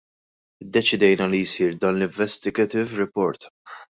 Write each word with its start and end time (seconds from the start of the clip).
Iddeċidejna 0.63 1.27
li 1.33 1.41
jsir 1.51 1.77
dan 1.85 1.95
l-investigative 1.99 2.99
report. 3.03 3.49